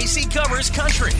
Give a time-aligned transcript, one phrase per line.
[0.00, 1.12] Casey Covers Country.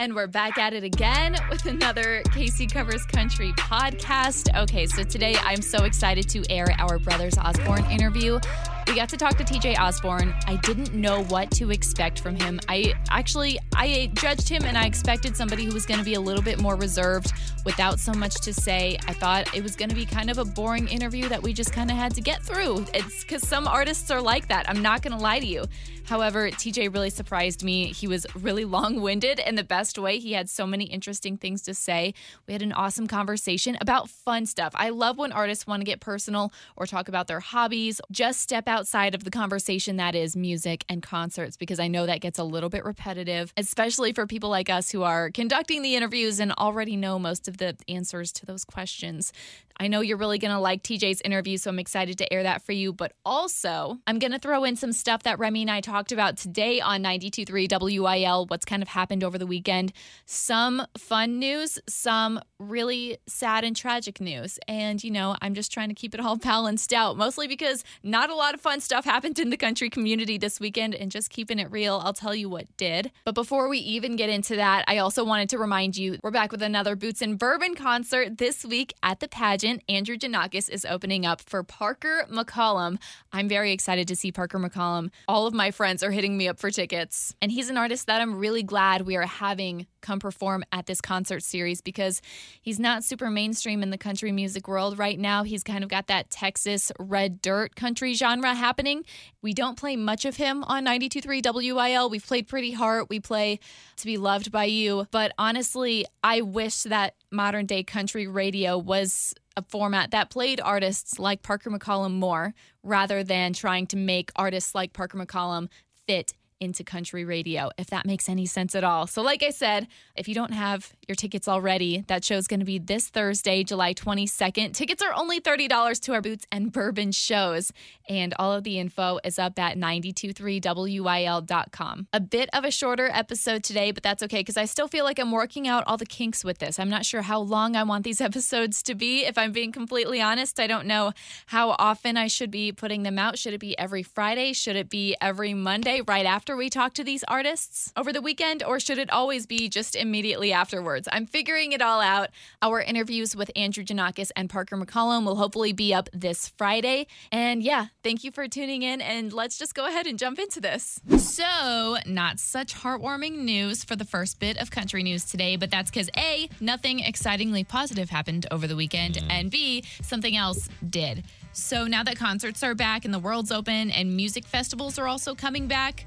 [0.00, 4.52] And we're back at it again with another Casey Covers Country podcast.
[4.60, 8.40] Okay, so today I'm so excited to air our Brothers Osborne interview.
[8.88, 10.34] We got to talk to TJ Osborne.
[10.48, 12.58] I didn't know what to expect from him.
[12.66, 16.20] I actually I judged him and I expected somebody who was going to be a
[16.20, 17.32] little bit more reserved
[17.64, 18.98] without so much to say.
[19.08, 21.72] I thought it was going to be kind of a boring interview that we just
[21.72, 22.84] kind of had to get through.
[22.92, 24.68] It's cuz some artists are like that.
[24.68, 25.64] I'm not going to lie to you.
[26.10, 27.92] However, TJ really surprised me.
[27.92, 30.18] He was really long winded in the best way.
[30.18, 32.14] He had so many interesting things to say.
[32.48, 34.72] We had an awesome conversation about fun stuff.
[34.74, 38.00] I love when artists want to get personal or talk about their hobbies.
[38.10, 42.20] Just step outside of the conversation that is music and concerts because I know that
[42.20, 46.40] gets a little bit repetitive, especially for people like us who are conducting the interviews
[46.40, 49.32] and already know most of the answers to those questions.
[49.80, 52.60] I know you're really going to like TJ's interview, so I'm excited to air that
[52.60, 52.92] for you.
[52.92, 56.36] But also, I'm going to throw in some stuff that Remy and I talked about
[56.36, 59.94] today on 92.3 WIL, what's kind of happened over the weekend.
[60.26, 64.58] Some fun news, some really sad and tragic news.
[64.68, 68.28] And, you know, I'm just trying to keep it all balanced out, mostly because not
[68.28, 70.94] a lot of fun stuff happened in the country community this weekend.
[70.94, 73.12] And just keeping it real, I'll tell you what did.
[73.24, 76.52] But before we even get into that, I also wanted to remind you we're back
[76.52, 79.69] with another Boots and Bourbon concert this week at the pageant.
[79.88, 82.98] Andrew Jannakos is opening up for Parker McCollum.
[83.32, 85.10] I'm very excited to see Parker McCollum.
[85.28, 87.34] All of my friends are hitting me up for tickets.
[87.40, 91.00] And he's an artist that I'm really glad we are having come perform at this
[91.00, 92.20] concert series because
[92.60, 95.42] he's not super mainstream in the country music world right now.
[95.42, 99.04] He's kind of got that Texas red dirt country genre happening.
[99.42, 102.10] We don't play much of him on 92.3 WIL.
[102.10, 103.08] We've played Pretty Heart.
[103.08, 103.60] We play
[103.96, 105.06] To Be Loved by You.
[105.10, 111.18] But honestly, I wish that modern day country radio was a format that played artists
[111.18, 115.68] like Parker McCollum more rather than trying to make artists like Parker McCollum
[116.06, 119.06] fit into country radio, if that makes any sense at all.
[119.06, 122.66] So, like I said, if you don't have your tickets already, that show's going to
[122.66, 124.74] be this Thursday, July 22nd.
[124.74, 127.72] Tickets are only $30 to our Boots and Bourbon shows,
[128.08, 132.08] and all of the info is up at 923wil.com.
[132.12, 135.18] A bit of a shorter episode today, but that's okay because I still feel like
[135.18, 136.78] I'm working out all the kinks with this.
[136.78, 139.24] I'm not sure how long I want these episodes to be.
[139.24, 141.12] If I'm being completely honest, I don't know
[141.46, 143.38] how often I should be putting them out.
[143.38, 144.52] Should it be every Friday?
[144.52, 146.49] Should it be every Monday right after?
[146.50, 149.94] After we talk to these artists over the weekend, or should it always be just
[149.94, 151.06] immediately afterwards?
[151.12, 152.30] I'm figuring it all out.
[152.60, 157.06] Our interviews with Andrew Jannakos and Parker McCollum will hopefully be up this Friday.
[157.30, 160.60] And yeah, thank you for tuning in, and let's just go ahead and jump into
[160.60, 161.00] this.
[161.18, 165.88] So, not such heartwarming news for the first bit of country news today, but that's
[165.88, 169.30] because A, nothing excitingly positive happened over the weekend, mm.
[169.30, 171.22] and B, something else did.
[171.52, 175.36] So now that concerts are back and the world's open and music festivals are also
[175.36, 176.06] coming back,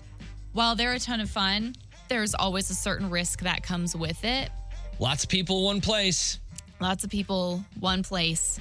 [0.54, 1.76] while they're a ton of fun,
[2.08, 4.50] there's always a certain risk that comes with it.
[5.00, 6.40] Lots of people, one place.
[6.80, 8.60] Lots of people, one place.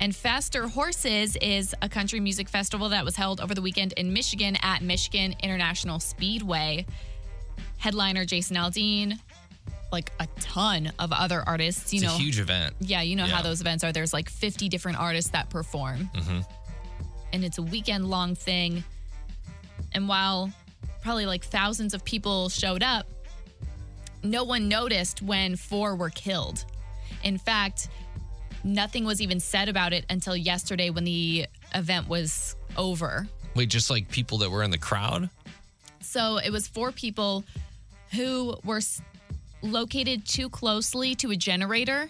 [0.00, 4.12] And Faster Horses is a country music festival that was held over the weekend in
[4.12, 6.84] Michigan at Michigan International Speedway.
[7.78, 9.18] Headliner Jason Aldean,
[9.92, 11.94] like a ton of other artists.
[11.94, 12.74] You It's know, a huge event.
[12.80, 13.92] yeah, you know how those events are.
[13.92, 16.10] There's like 50 different artists that perform.
[16.14, 16.40] Mm-hmm.
[17.32, 18.84] And it's a weekend long thing.
[19.92, 20.50] And while
[21.06, 23.06] probably like thousands of people showed up,
[24.24, 26.64] no one noticed when four were killed.
[27.22, 27.90] In fact,
[28.64, 31.46] nothing was even said about it until yesterday when the
[31.76, 33.28] event was over.
[33.54, 35.30] Wait, just like people that were in the crowd?
[36.00, 37.44] So it was four people
[38.12, 38.80] who were
[39.62, 42.08] located too closely to a generator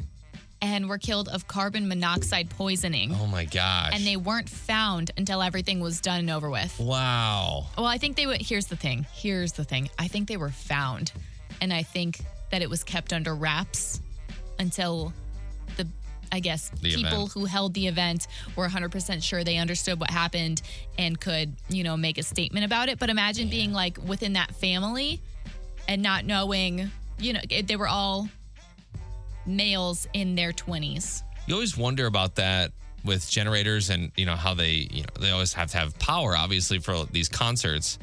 [0.62, 3.14] and were killed of carbon monoxide poisoning.
[3.14, 3.92] Oh my gosh.
[3.94, 6.78] And they weren't found until everything was done and over with.
[6.80, 7.66] wow.
[7.76, 8.40] Well, I think they would.
[8.40, 9.06] Here's the thing.
[9.12, 9.90] Here's the thing.
[9.98, 11.12] I think they were found,
[11.60, 14.00] and I think that it was kept under wraps
[14.58, 15.12] until
[15.76, 15.86] the,
[16.32, 17.32] I guess, The people event.
[17.32, 18.26] who held the event
[18.56, 20.62] were 100% sure they understood what happened
[20.98, 22.98] and could, you know, make a statement about it.
[22.98, 25.20] But imagine being like within that family
[25.88, 28.28] and not knowing, you know, it- they were all
[29.46, 31.22] males in their 20s.
[31.46, 32.72] You always wonder about that
[33.04, 36.36] with generators and you know how they you know they always have to have power
[36.36, 38.00] obviously for these concerts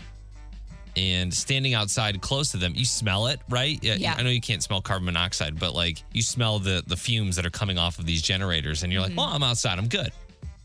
[0.96, 4.16] and standing outside close to them you smell it right Yeah.
[4.18, 7.46] i know you can't smell carbon monoxide but like you smell the the fumes that
[7.46, 9.18] are coming off of these generators and you're Mm-hmm.
[9.18, 10.12] like well i'm outside i'm good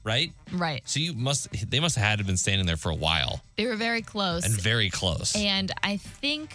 [0.05, 0.83] right Right.
[0.85, 3.67] so you must they must have had to been standing there for a while They
[3.67, 4.45] were very close.
[4.45, 6.55] and very close And I think,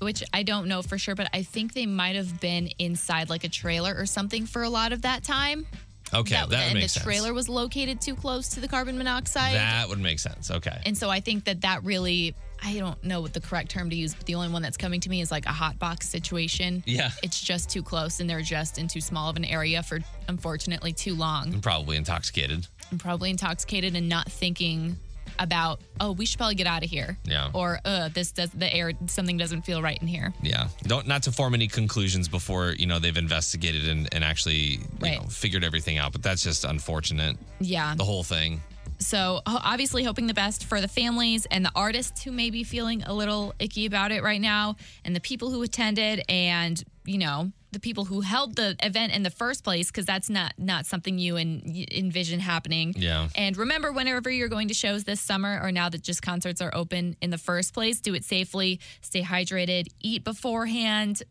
[0.00, 3.44] which I don't know for sure, but I think they might have been inside like
[3.44, 5.66] a trailer or something for a lot of that time.
[6.14, 9.54] Okay, that, would and the trailer was located too close to the carbon monoxide.
[9.54, 10.50] That would make sense.
[10.50, 10.80] Okay.
[10.86, 12.34] And so I think that that really,
[12.64, 15.00] I don't know what the correct term to use, but the only one that's coming
[15.00, 16.82] to me is like a hot box situation.
[16.86, 17.10] Yeah.
[17.22, 19.98] It's just too close and they're just in too small of an area for
[20.28, 21.52] unfortunately too long.
[21.52, 22.66] I'm probably intoxicated.
[22.90, 24.96] I'm probably intoxicated and not thinking
[25.38, 27.16] about, oh, we should probably get out of here.
[27.24, 27.50] Yeah.
[27.52, 30.32] Or, uh, this does the air, something doesn't feel right in here.
[30.42, 30.68] Yeah.
[30.84, 34.78] Don't not to form any conclusions before, you know, they've investigated and, and actually you
[35.00, 35.20] Right.
[35.22, 36.12] know, figured everything out.
[36.12, 37.36] But that's just unfortunate.
[37.60, 37.94] Yeah.
[37.96, 38.62] The whole thing.
[39.00, 43.02] So obviously hoping the best for the families and the artists who may be feeling
[43.04, 44.74] a little icky about it right now
[45.04, 49.22] and the people who attended and you know the people who held the event in
[49.22, 53.28] the first place because that's not not something you en- envision happening Yeah.
[53.34, 56.74] and remember whenever you're going to shows this summer or now that just concerts are
[56.74, 61.22] open in the first place do it safely stay hydrated eat beforehand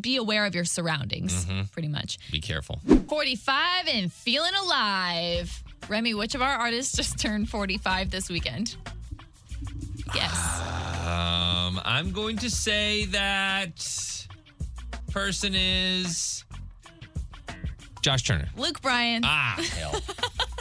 [0.00, 2.80] be aware of your surroundings pretty much Be careful.
[3.08, 5.64] 45 and feeling alive.
[5.88, 8.76] Remy, which of our artists just turned 45 this weekend?
[10.14, 10.60] Yes.
[11.04, 13.80] Um, I'm going to say that
[15.12, 16.44] person is
[18.02, 18.48] Josh Turner.
[18.56, 19.22] Luke Bryan.
[19.24, 20.00] Ah, hell.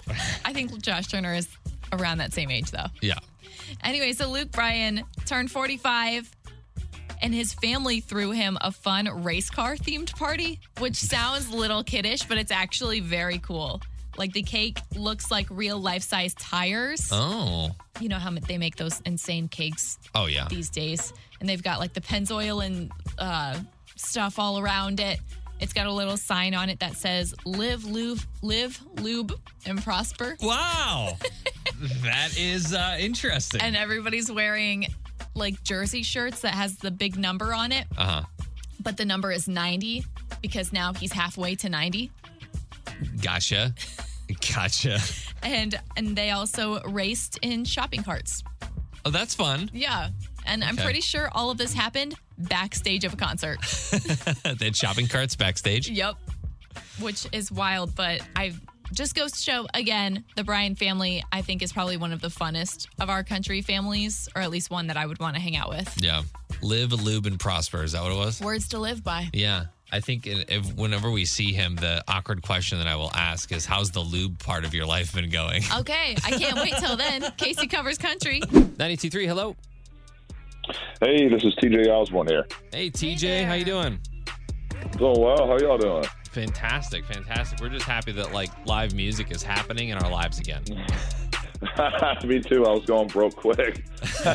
[0.46, 1.48] I think Josh Turner is
[1.92, 2.86] around that same age, though.
[3.02, 3.20] yeah.
[3.84, 6.30] Anyway, so Luke Bryan turned 45
[7.22, 11.84] and his family threw him a fun race car themed party, which sounds a little
[11.84, 13.82] kiddish, but it's actually very cool.
[14.18, 17.10] Like the cake looks like real life size tires.
[17.14, 17.72] Oh.
[18.02, 20.48] You know how they make those insane cakes Oh, yeah.
[20.50, 23.58] these days, and they've got like the Pennzoil and uh,
[24.02, 25.20] stuff all around it.
[25.60, 29.34] It's got a little sign on it that says "Live, lube, live, lube,
[29.66, 31.18] and prosper." Wow.
[32.04, 33.62] that is uh, interesting.
[33.62, 34.88] And everybody's wearing
[35.36, 38.22] like jersey shirts that has the big number on it, uh huh.
[38.82, 40.04] but the number is 90
[40.42, 42.12] because now he's halfway to 90.
[43.22, 43.74] Gotcha.
[44.54, 45.00] Gotcha.
[45.44, 48.44] And and they also raced in shopping carts.
[49.06, 49.70] Oh, that's fun.
[49.74, 50.10] Yeah.
[50.46, 53.60] And I'm pretty sure all of this happened backstage of a concert.
[54.44, 55.90] they had shopping carts backstage.
[55.90, 56.16] Yep.
[57.00, 58.54] Which is wild, but I
[58.94, 62.28] just goes to show again, the Bryan family, I think, is probably one of the
[62.28, 65.56] funnest of our country families, or at least one that I would want to hang
[65.56, 65.96] out with.
[66.02, 66.24] Yeah.
[66.62, 67.84] Live, lube, and prosper.
[67.84, 68.40] Is that what it was?
[68.42, 69.30] Words to live by.
[69.34, 69.66] Yeah.
[69.92, 73.52] I think if, if whenever we see him, the awkward question that I will ask
[73.52, 76.96] is, "How's the lube part of your life been going?" Okay, I can't wait till
[76.96, 77.30] then.
[77.38, 78.40] Casey covers country.
[78.40, 79.56] 92.3, hello.
[81.04, 82.46] Hey, this is TJ Osborne here.
[82.72, 83.48] Hey, TJ, there.
[83.48, 84.00] how you doing?
[85.00, 85.48] Doing well.
[85.48, 86.04] How y'all doing?
[86.30, 87.60] Fantastic, fantastic.
[87.60, 90.64] We're just happy that like live music is happening in our lives again.
[92.24, 92.68] Me too.
[92.68, 93.84] I was going broke quick.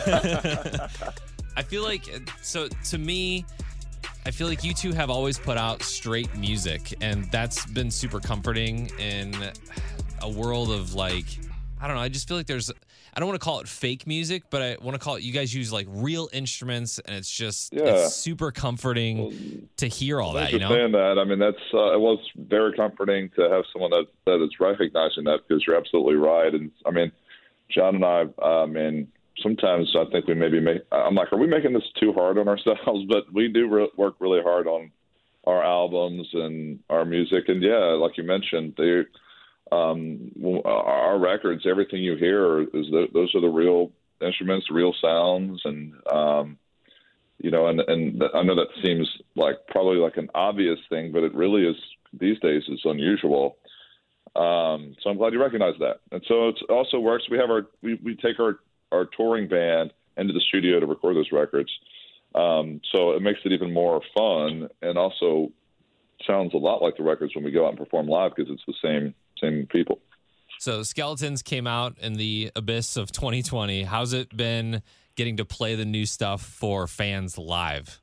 [1.56, 2.02] I feel like
[2.42, 3.46] so to me,
[4.26, 8.18] I feel like you two have always put out straight music, and that's been super
[8.18, 9.32] comforting in
[10.20, 11.26] a world of like
[11.80, 12.02] I don't know.
[12.02, 12.72] I just feel like there's
[13.16, 15.22] I don't want to call it fake music, but I want to call it.
[15.22, 17.84] You guys use like real instruments, and it's just Yeah.
[17.84, 20.52] it's super comforting to hear all that.
[20.52, 20.68] You know?
[20.68, 21.18] saying that.
[21.18, 25.24] I mean, that's uh, it was very comforting to have someone that that is recognizing
[25.24, 26.52] that because you're absolutely right.
[26.54, 27.10] And I mean,
[27.70, 29.08] John and I, I mean,
[29.42, 30.82] sometimes I think we maybe make.
[30.92, 33.06] I'm like, are we making this too hard on ourselves?
[33.08, 34.90] But we do re- work really hard on
[35.46, 37.48] our albums and our music.
[37.48, 39.04] And yeah, like you mentioned, they
[39.72, 40.30] um,
[40.64, 45.60] our records, everything you hear is the, those are the real instruments, the real sounds,
[45.64, 46.58] and um,
[47.38, 51.22] you know, and and I know that seems like probably like an obvious thing, but
[51.22, 51.76] it really is
[52.18, 53.56] these days is unusual.
[54.36, 56.00] Um, so I'm glad you recognize that.
[56.12, 57.24] And so it also works.
[57.30, 58.60] We have our we, we take our
[58.92, 61.70] our touring band into the studio to record those records.
[62.34, 65.52] Um, so it makes it even more fun and also
[66.26, 68.62] sounds a lot like the records when we go out and perform live because it's
[68.66, 70.00] the same same people.
[70.58, 73.82] So Skeletons came out in the abyss of 2020.
[73.84, 74.82] How's it been
[75.14, 78.00] getting to play the new stuff for fans live?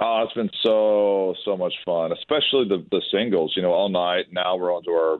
[0.00, 3.54] Oh, it's been so so much fun, especially the the singles.
[3.56, 4.26] You know, all night.
[4.30, 5.18] Now we're on to our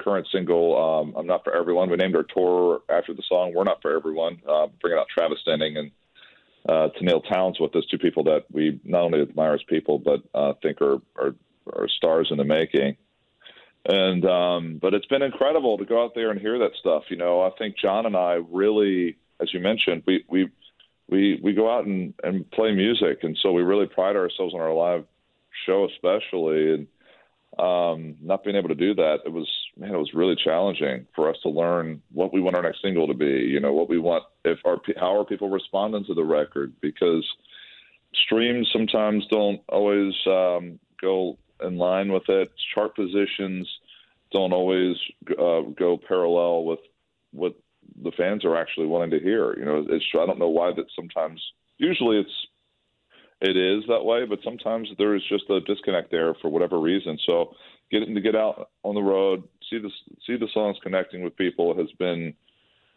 [0.00, 0.76] current single.
[0.76, 1.88] Um, I'm not for everyone.
[1.90, 3.52] We named our tour after the song.
[3.54, 4.42] We're not for everyone.
[4.48, 5.90] Uh, bringing out Travis Denning and
[6.68, 10.22] uh, Tenille Townes with us, two people that we not only admire as people, but
[10.34, 11.34] uh, think are, are
[11.74, 12.96] are stars in the making.
[13.88, 17.04] And um, but it's been incredible to go out there and hear that stuff.
[17.08, 20.48] You know, I think John and I really, as you mentioned, we we
[21.08, 24.60] we we go out and, and play music, and so we really pride ourselves on
[24.60, 25.04] our live
[25.64, 26.86] show, especially, and
[27.58, 31.30] um, not being able to do that, it was man, it was really challenging for
[31.30, 33.24] us to learn what we want our next single to be.
[33.24, 37.24] You know, what we want if our how are people responding to the record because
[38.24, 42.50] streams sometimes don't always um, go in line with it.
[42.74, 43.68] Chart positions
[44.32, 44.96] don't always
[45.30, 46.80] uh, go parallel with
[47.32, 47.54] what
[48.02, 49.56] the fans are actually wanting to hear.
[49.58, 51.40] You know, it's I don't know why that sometimes.
[51.78, 52.46] Usually, it's
[53.40, 57.18] it is that way, but sometimes there is just a disconnect there for whatever reason.
[57.26, 57.54] So,
[57.90, 59.90] getting to get out on the road, see the
[60.26, 62.34] see the songs connecting with people has been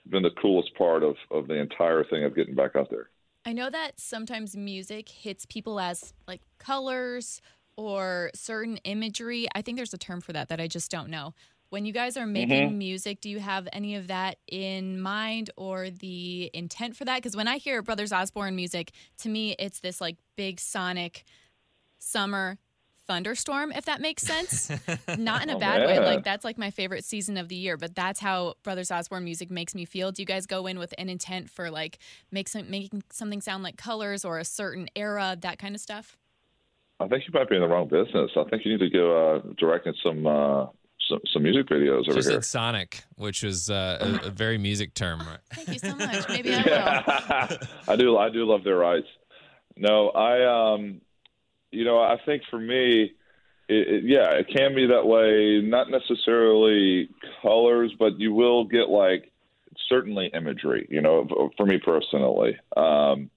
[0.10, 3.10] been the coolest part of of the entire thing of getting back out there.
[3.46, 7.42] I know that sometimes music hits people as like colors
[7.80, 9.48] or certain imagery.
[9.56, 11.34] I think there's a term for that that I just don't know.
[11.70, 12.78] When you guys are making mm-hmm.
[12.78, 17.16] music, do you have any of that in mind or the intent for that?
[17.18, 21.24] Because when I hear Brothers Osborne music, to me, it's this like big sonic
[22.00, 22.58] summer
[23.08, 24.70] thunderstorm, if that makes sense.
[25.18, 26.00] Not in a oh, bad way.
[26.00, 29.50] Like that's like my favorite season of the year, but that's how Brothers Osborne music
[29.50, 30.12] makes me feel.
[30.12, 33.64] Do you guys go in with an intent for like make some, making something sound
[33.64, 36.19] like colors or a certain era, that kind of stuff?
[37.00, 38.32] I think you might be in the wrong business.
[38.36, 40.66] I think you need to go uh, directing some uh,
[41.10, 42.42] some, some music videos over Just here.
[42.42, 45.22] Sonic, which was uh, a, a, very music term.
[45.54, 46.28] Thank you so much.
[46.30, 46.62] Maybe I
[47.50, 47.58] will.
[47.88, 48.18] I do.
[48.18, 49.08] I do love their rights.
[49.76, 50.74] No, I.
[50.74, 51.02] Um,
[51.72, 53.12] you know, I think for me,
[53.70, 55.62] it, it, yeah, it can be that way.
[55.64, 57.10] Not necessarily
[57.42, 59.32] colors, but you will get like
[59.88, 60.86] certainly imagery.
[60.90, 62.58] You know, for me personally.
[62.76, 63.30] Um,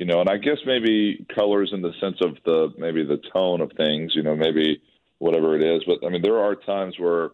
[0.00, 3.60] you know, and I guess maybe colors in the sense of the maybe the tone
[3.60, 4.12] of things.
[4.14, 4.80] You know, maybe
[5.18, 5.82] whatever it is.
[5.86, 7.32] But I mean, there are times where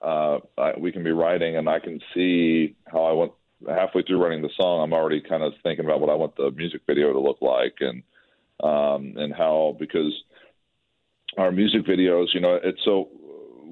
[0.00, 3.32] uh, I, we can be writing, and I can see how I want
[3.66, 4.84] halfway through writing the song.
[4.84, 7.78] I'm already kind of thinking about what I want the music video to look like,
[7.80, 8.04] and
[8.62, 10.14] um, and how because
[11.36, 13.08] our music videos, you know, it's so.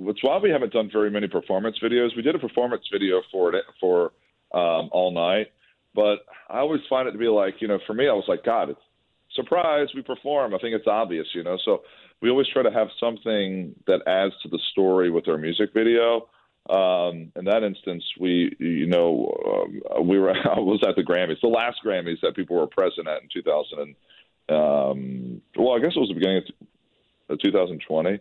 [0.00, 2.16] It's why we haven't done very many performance videos.
[2.16, 4.06] We did a performance video for it for
[4.52, 5.52] um, all night,
[5.94, 8.44] but I always find it to be like, you know, for me, I was like,
[8.44, 8.80] God, it's
[9.34, 10.54] surprise, we perform.
[10.54, 11.58] I think it's obvious, you know.
[11.64, 11.82] So
[12.20, 16.28] we always try to have something that adds to the story with our music video.
[16.70, 21.40] Um, in that instance, we, you know, um, we were I was at the Grammys,
[21.42, 23.78] the last Grammys that people were present at in 2000.
[23.78, 23.96] And,
[24.48, 26.42] um, well, I guess it was the beginning
[27.28, 28.18] of 2020,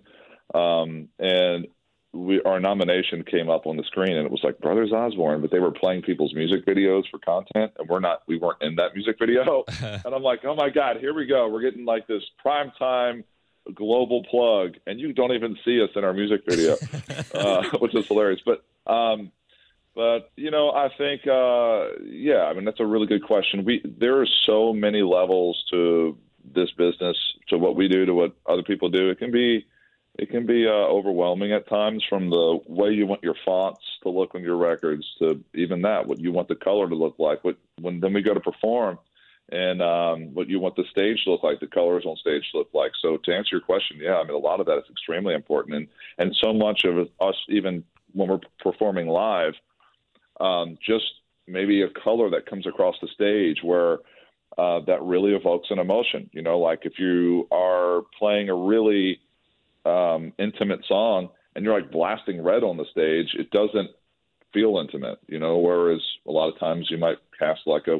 [0.53, 1.67] um, and
[2.13, 5.51] we our nomination came up on the screen, and it was like Brothers Osborne, but
[5.51, 8.93] they were playing people's music videos for content, and we're not, we weren't in that
[8.93, 9.63] music video.
[9.81, 13.23] and I'm like, oh my god, here we go, we're getting like this prime time
[13.73, 16.75] global plug, and you don't even see us in our music video,
[17.33, 18.41] uh, which is hilarious.
[18.45, 19.31] But um,
[19.95, 23.63] but you know, I think uh, yeah, I mean that's a really good question.
[23.63, 27.17] We there are so many levels to this business,
[27.49, 29.09] to what we do, to what other people do.
[29.09, 29.65] It can be
[30.21, 34.09] it can be uh, overwhelming at times from the way you want your fonts to
[34.09, 37.43] look on your records to even that what you want the color to look like.
[37.43, 38.99] What when then we go to perform
[39.51, 42.59] and um, what you want the stage to look like, the colors on stage to
[42.59, 42.91] look like.
[43.01, 45.75] So to answer your question, yeah, I mean a lot of that is extremely important,
[45.75, 45.87] and
[46.19, 49.55] and so much of us even when we're performing live,
[50.39, 51.13] um, just
[51.47, 53.97] maybe a color that comes across the stage where
[54.59, 56.29] uh, that really evokes an emotion.
[56.31, 59.19] You know, like if you are playing a really
[59.85, 63.89] um, intimate song and you're like blasting red on the stage, it doesn't
[64.53, 65.19] feel intimate.
[65.27, 67.99] You know, whereas a lot of times you might cast like a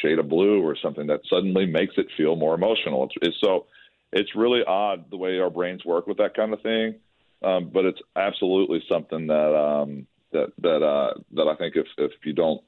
[0.00, 3.04] shade of blue or something that suddenly makes it feel more emotional.
[3.04, 3.66] It's, it's so
[4.12, 6.96] it's really odd the way our brains work with that kind of thing,
[7.42, 12.12] um, but it's absolutely something that um, that that uh, that I think if if
[12.24, 12.62] you don't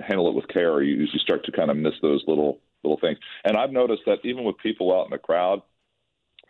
[0.00, 3.18] handle it with care, you, you start to kind of miss those little little things.
[3.44, 5.62] And I've noticed that even with people out in the crowd,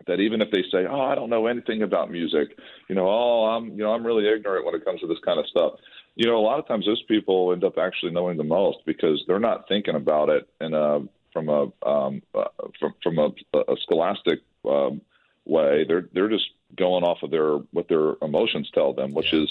[0.07, 3.45] that even if they say, "Oh, I don't know anything about music," you know, "Oh,
[3.45, 5.75] I'm you know I'm really ignorant when it comes to this kind of stuff,"
[6.17, 9.23] you know, a lot of times those people end up actually knowing the most because
[9.27, 11.01] they're not thinking about it in a
[11.33, 12.45] from a um, uh,
[12.79, 15.01] from from a, a scholastic um,
[15.45, 15.85] way.
[15.87, 19.41] They're they're just going off of their what their emotions tell them, which yeah.
[19.41, 19.51] is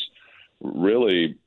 [0.61, 1.37] really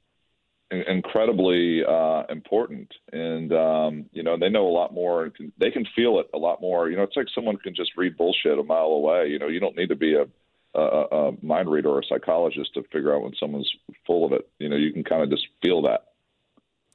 [0.73, 2.93] incredibly uh, important.
[3.13, 5.25] And um, you know, they know a lot more.
[5.25, 6.89] And can, they can feel it a lot more.
[6.89, 9.29] You know, it's like someone can just read bullshit a mile away.
[9.29, 10.27] You know, you don't need to be a
[10.75, 13.71] a, a mind reader or a psychologist to figure out when someone's
[14.07, 14.49] full of it.
[14.59, 16.07] You know, you can kind of just feel that.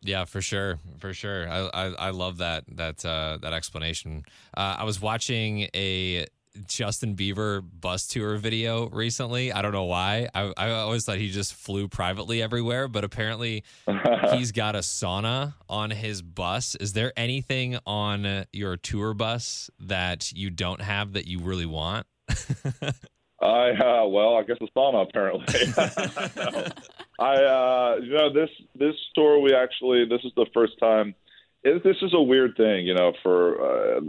[0.01, 1.50] Yeah, for sure, for sure.
[1.50, 4.24] I I, I love that that uh, that explanation.
[4.55, 6.27] Uh, I was watching a
[6.67, 9.51] Justin Bieber bus tour video recently.
[9.51, 10.29] I don't know why.
[10.33, 13.63] I, I always thought he just flew privately everywhere, but apparently
[14.31, 16.75] he's got a sauna on his bus.
[16.75, 22.05] Is there anything on your tour bus that you don't have that you really want?
[23.39, 25.45] I uh, well, I guess the sauna apparently.
[27.19, 31.13] I uh, you know this this tour we actually this is the first time.
[31.63, 33.13] It, this is a weird thing, you know.
[33.21, 34.01] For uh,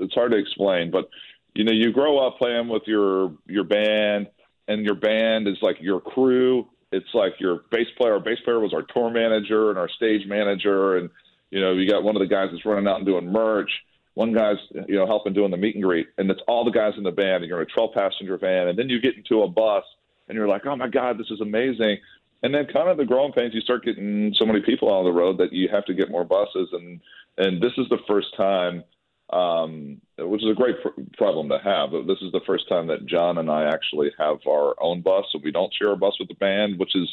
[0.00, 1.08] it's hard to explain, but
[1.56, 4.28] you know, you grow up playing with your your band,
[4.68, 6.68] and your band is like your crew.
[6.92, 8.14] It's like your bass player.
[8.14, 11.10] Our bass player was our tour manager and our stage manager, and
[11.50, 13.70] you know you got one of the guys that's running out and doing merch.
[14.14, 14.56] One guy's
[14.88, 17.10] you know helping doing the meet and greet, and it's all the guys in the
[17.10, 17.42] band.
[17.42, 19.84] And you're in a 12 passenger van, and then you get into a bus,
[20.28, 21.98] and you're like, oh my god, this is amazing.
[22.42, 25.10] And then kind of the growing pains, you start getting so many people on the
[25.10, 27.00] road that you have to get more buses, and
[27.38, 28.84] and this is the first time
[29.30, 31.90] um, which is a great pr- problem to have.
[32.06, 35.40] This is the first time that John and I actually have our own bus, so
[35.42, 37.08] we don't share a bus with the band, which is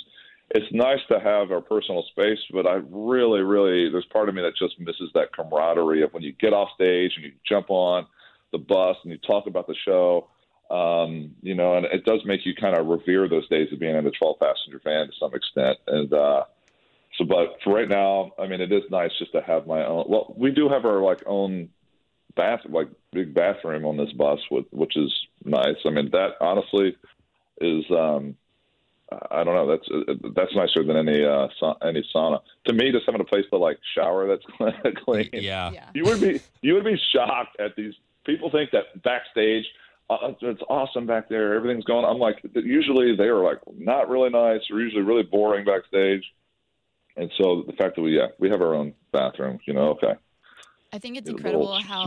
[0.51, 2.39] it's nice to have our personal space.
[2.51, 6.23] But I really, really, there's part of me that just misses that camaraderie of when
[6.23, 8.05] you get off stage and you jump on
[8.51, 10.29] the bus and you talk about the show.
[10.69, 13.95] Um, you know, and it does make you kind of revere those days of being
[13.95, 15.77] in a 12 passenger van to some extent.
[15.87, 16.43] And, uh,
[17.17, 20.05] so, but for right now, I mean, it is nice just to have my own.
[20.07, 21.69] Well, we do have our like own
[22.35, 25.11] bath like big bathroom on this bus, with, which is
[25.45, 25.77] nice.
[25.85, 26.95] I mean, that honestly
[27.61, 28.35] is um,
[29.31, 29.67] I don't know.
[29.67, 32.41] That's that's nicer than any uh, sa- any sauna.
[32.65, 35.29] To me, just having a place to like shower that's clean.
[35.33, 35.71] Yeah.
[35.71, 35.89] Yeah.
[35.93, 37.93] You would be you would be shocked at these
[38.25, 39.65] people think that backstage.
[40.09, 41.53] Uh, it's awesome back there.
[41.53, 42.05] Everything's going.
[42.05, 44.61] I'm like, usually they are like not really nice.
[44.69, 46.23] Or usually really boring backstage.
[47.15, 50.13] And so the fact that we yeah we have our own bathroom, you know, okay,
[50.93, 52.05] I think it's incredible how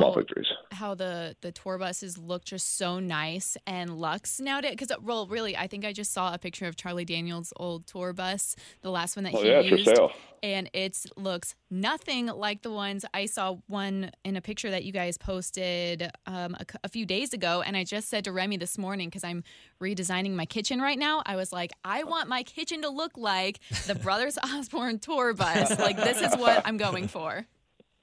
[0.71, 4.71] how the the tour buses look just so nice and luxe nowadays.
[4.79, 8.13] Because well, really, I think I just saw a picture of Charlie Daniels' old tour
[8.13, 10.13] bus, the last one that Oh he yeah, used, sale.
[10.43, 14.93] and it looks nothing like the ones I saw one in a picture that you
[14.93, 17.63] guys posted um, a, a few days ago.
[17.67, 19.43] And I just said to Remy this morning because I'm
[19.83, 21.23] redesigning my kitchen right now.
[21.27, 25.77] I was like, I want my kitchen to look like the Brothers Osborne tour bus.
[25.79, 27.47] like this is what I'm going for.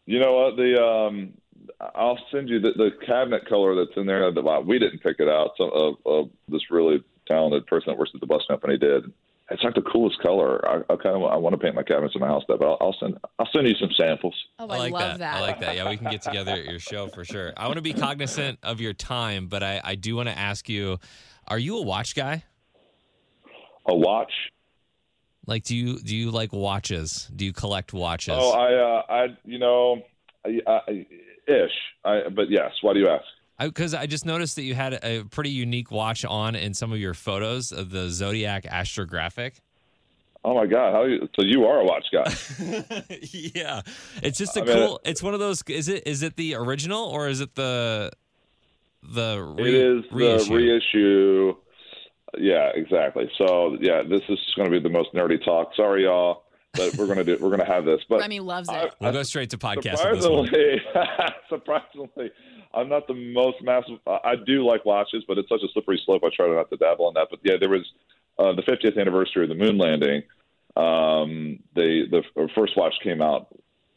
[0.06, 0.56] You know what?
[0.58, 1.34] The um,
[1.96, 4.32] I'll send you the, the cabinet color that's in there.
[4.32, 5.52] The, we didn't pick it out.
[5.58, 9.12] Some of uh, this really talented person that works at the bus company did.
[9.50, 10.66] It's like the coolest color.
[10.68, 12.66] I, I kind of I want to paint my cabinets in my house that, but
[12.66, 14.34] I'll, I'll send I'll send you some samples.
[14.58, 15.36] Oh, I I, like love that.
[15.36, 15.76] I like that.
[15.76, 17.54] Yeah, we can get together at your show for sure.
[17.58, 20.70] I want to be cognizant of your time, but I, I do want to ask
[20.70, 20.98] you:
[21.48, 22.44] Are you a watch guy?
[23.86, 24.32] A watch.
[25.45, 27.29] Like, do you do you like watches?
[27.36, 28.36] Do you collect watches?
[28.38, 30.01] Oh, I uh, I you know,
[30.45, 31.06] I, I,
[31.47, 31.71] ish.
[32.06, 32.71] I but yes.
[32.82, 33.25] Why do you ask?
[33.60, 36.99] Because I, just noticed that you had a pretty unique watch on in some of
[36.99, 39.53] your photos of the Zodiac astrographic.
[40.43, 40.91] Oh my God!
[40.91, 42.23] How you, so you are a watch guy?
[43.21, 43.82] yeah,
[44.21, 44.99] it's just a I mean, cool.
[45.06, 45.63] It's one of those.
[45.67, 48.12] Is it is it the original or is it the
[49.01, 50.49] the re, it is reissue?
[50.49, 51.56] the reissue.
[52.38, 53.30] Yeah, exactly.
[53.38, 55.72] So yeah, this is going to be the most nerdy talk.
[55.76, 56.43] Sorry, y'all,
[56.74, 57.38] but we're gonna do.
[57.39, 58.02] We're gonna have this.
[58.10, 58.74] But Remy loves it.
[58.76, 60.04] I- We'll go straight to podcast.
[60.12, 60.48] with this one.
[60.48, 60.82] surprisingly,
[61.50, 62.32] surprisingly,
[62.74, 64.00] I'm not the most massive.
[64.08, 66.24] I I do like watches, but it's such a slippery slope.
[66.24, 67.28] I try not to dabble in that.
[67.30, 67.86] But yeah, there was
[68.39, 70.24] uh, the 50th anniversary of the moon landing.
[70.76, 72.24] Um, the the
[72.56, 73.48] first watch came out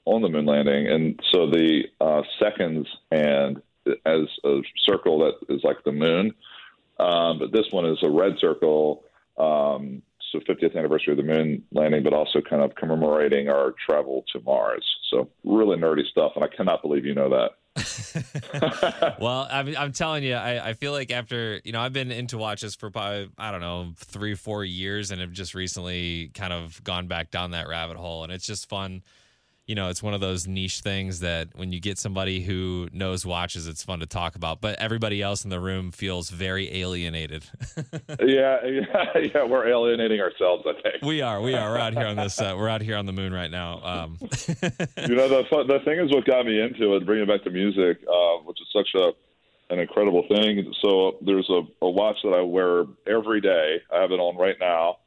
[0.05, 3.63] on the moon landing, and so the uh, seconds and
[4.05, 6.35] as a circle that is like the moon.
[6.99, 9.05] Um, but this one is a red circle.
[9.39, 14.25] Um, so 50th anniversary of the moon landing, but also kind of commemorating our travel
[14.33, 14.85] to Mars.
[15.11, 17.51] So really nerdy stuff, and I cannot believe you know that.
[19.21, 22.39] well, I'm, I'm telling you, I, I feel like after, you know, I've been into
[22.39, 26.83] watches for probably, I don't know, three, four years and have just recently kind of
[26.83, 28.25] gone back down that rabbit hole.
[28.25, 29.03] And it's just fun.
[29.67, 33.27] You know, it's one of those niche things that when you get somebody who knows
[33.27, 34.61] watches, it's fun to talk about.
[34.61, 37.45] But everybody else in the room feels very alienated.
[38.21, 39.45] yeah, yeah, yeah.
[39.45, 40.65] We're alienating ourselves.
[40.69, 41.03] I think.
[41.03, 41.73] we are, we are.
[41.73, 42.41] We're out here on this.
[42.41, 43.83] Uh, we're out here on the moon right now.
[43.83, 47.51] Um, you know, the the thing is what got me into it, bringing back to
[47.51, 49.11] music, uh, which is such a
[49.71, 50.73] an incredible thing.
[50.81, 53.83] So there's a, a watch that I wear every day.
[53.93, 54.99] I have it on right now.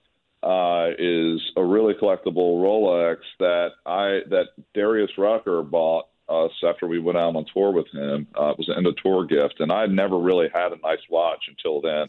[0.41, 6.99] Uh, is a really collectible Rolex that I that Darius Rucker bought us after we
[6.99, 8.27] went out on tour with him.
[8.39, 10.77] Uh, it was an end of tour gift, and I had never really had a
[10.77, 12.07] nice watch until then.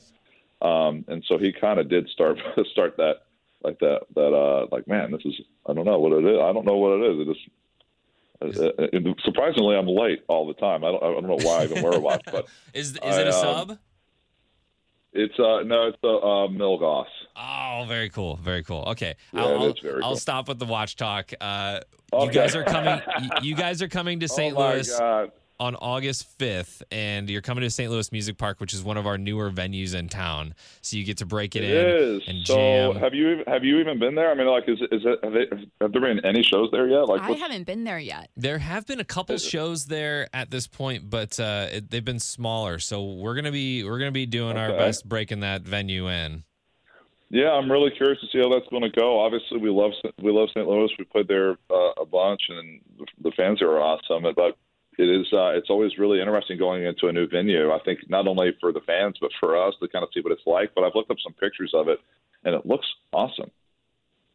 [0.63, 2.39] Um, and so he kind of did start
[2.71, 3.23] start that
[3.65, 5.35] like that that uh like man, this is
[5.67, 6.39] I don't know what it is.
[6.41, 7.27] I don't know what it is.
[7.27, 7.49] It just
[8.43, 10.83] uh, uh, surprisingly, I'm late all the time.
[10.83, 13.21] I don't, I don't know why I even wear a watch, but is is I,
[13.21, 13.79] it a um, sub?
[15.13, 17.07] It's uh no, it's a uh, Milgauss.
[17.37, 18.85] Oh, very cool, very cool.
[18.89, 20.17] Okay, Yeah, I'll, it I'll, is very I'll cool.
[20.17, 21.33] stop with the watch talk.
[21.41, 21.81] Uh,
[22.21, 23.01] You guys are coming.
[23.43, 24.57] you- guys are coming to St.
[24.57, 24.99] oh Louis.
[24.99, 25.33] God.
[25.61, 27.91] On August 5th, and you're coming to St.
[27.91, 30.55] Louis Music Park, which is one of our newer venues in town.
[30.81, 32.23] So you get to break it, It in is.
[32.27, 32.55] and so
[32.95, 32.97] jam.
[32.97, 34.31] have you have you even been there?
[34.31, 35.47] I mean, like, is is it have, they,
[35.83, 37.07] have there been any shows there yet?
[37.09, 38.31] Like, I what's- haven't been there yet.
[38.37, 42.19] There have been a couple shows there at this point, but uh, it, they've been
[42.21, 42.79] smaller.
[42.79, 46.43] So we're gonna be we're gonna be doing our best breaking that venue in.
[47.33, 49.21] Yeah, I'm really curious to see how that's going to go.
[49.21, 50.67] Obviously, we love we love St.
[50.67, 50.91] Louis.
[50.99, 52.81] We played there uh, a bunch, and
[53.23, 54.25] the fans are awesome.
[54.35, 54.57] But
[54.99, 57.73] it is uh, it's always really interesting going into a new venue.
[57.73, 60.33] I think not only for the fans, but for us to kind of see what
[60.33, 60.73] it's like.
[60.75, 61.99] But I've looked up some pictures of it,
[62.45, 63.51] and it looks awesome.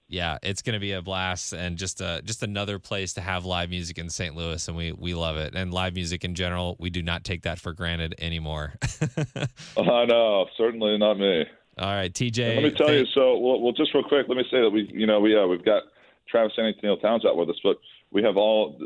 [0.07, 3.69] Yeah, it's gonna be a blast and just a just another place to have live
[3.69, 4.35] music in St.
[4.35, 5.55] Louis, and we we love it.
[5.55, 8.73] And live music in general, we do not take that for granted anymore.
[9.77, 11.45] I know, certainly not me.
[11.77, 12.55] All right, TJ.
[12.55, 13.05] Let me tell you.
[13.13, 15.45] So, well, well, just real quick, let me say that we, you know, we uh,
[15.45, 15.83] we've got
[16.29, 17.77] Travis Stanley, Neil Towns out with us, but
[18.11, 18.79] we have all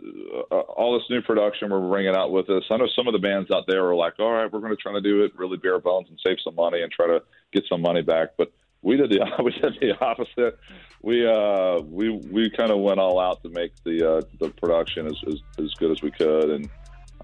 [0.51, 2.63] uh, all this new production we're bringing out with us.
[2.69, 4.81] I know some of the bands out there are like, all right, we're going to
[4.81, 7.21] try to do it really bare bones and save some money and try to
[7.53, 10.57] get some money back, but we did the we did the opposite.
[11.01, 15.07] We uh we we kind of went all out to make the uh, the production
[15.07, 16.69] as, as as good as we could, and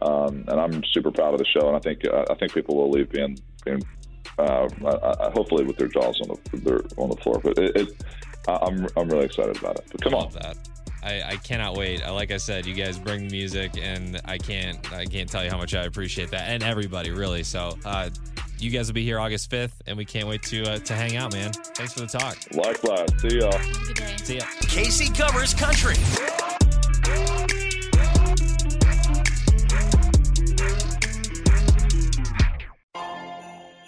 [0.01, 2.75] um, and I'm super proud of the show, and I think uh, I think people
[2.75, 3.83] will leave being being
[4.37, 7.39] uh, I, I, hopefully with their jaws on the their, on the floor.
[7.41, 8.03] But it, it,
[8.47, 9.85] I'm I'm really excited about it.
[9.91, 10.57] But come on, that.
[11.03, 12.03] I, I cannot wait.
[12.05, 15.43] Uh, Like I said, you guys bring the music, and I can't I can't tell
[15.43, 17.43] you how much I appreciate that, and everybody really.
[17.43, 18.09] So, uh,
[18.57, 21.15] you guys will be here August fifth, and we can't wait to uh, to hang
[21.15, 21.51] out, man.
[21.53, 22.37] Thanks for the talk.
[22.55, 23.09] likewise.
[23.21, 23.51] See y'all.
[23.55, 24.15] Have a good day.
[24.23, 24.45] See ya.
[24.61, 25.95] Casey covers country.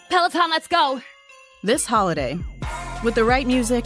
[0.10, 1.02] Peloton, let's go.
[1.64, 2.40] This holiday,
[3.04, 3.86] with the right music